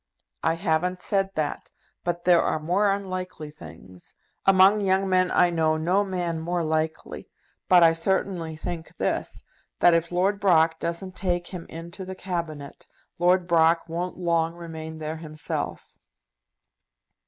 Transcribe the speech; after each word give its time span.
"I 0.41 0.55
haven't 0.55 1.03
said 1.03 1.29
that; 1.35 1.69
but 2.03 2.25
there 2.25 2.41
are 2.41 2.57
more 2.59 2.89
unlikely 2.89 3.51
things. 3.51 4.15
Among 4.47 4.81
young 4.81 5.07
men 5.07 5.29
I 5.29 5.51
know 5.51 5.77
no 5.77 6.03
man 6.03 6.39
more 6.39 6.63
likely. 6.63 7.29
But 7.69 7.83
I 7.83 7.93
certainly 7.93 8.55
think 8.55 8.97
this, 8.97 9.43
that 9.77 9.93
if 9.93 10.11
Lord 10.11 10.39
Brock 10.39 10.79
doesn't 10.79 11.15
take 11.15 11.45
him 11.49 11.67
into 11.69 12.03
the 12.03 12.15
Cabinet, 12.15 12.87
Lord 13.19 13.45
Brock 13.47 13.87
won't 13.87 14.17
long 14.17 14.55
remain 14.55 14.97
there 14.97 15.17
himself." 15.17 15.85